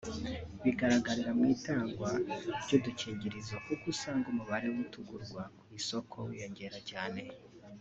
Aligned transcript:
bigaragarira 0.63 1.31
mu 1.37 1.45
itangwa 1.55 2.09
ry’udukingirizo 2.61 3.55
kuko 3.65 3.85
usanga 3.93 4.25
umubare 4.33 4.67
w’utugurwa 4.75 5.41
ku 5.59 5.65
isoko 5.79 6.15
wiyongera 6.27 6.79
cyane 6.89 7.21